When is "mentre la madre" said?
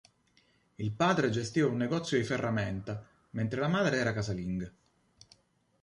3.33-3.97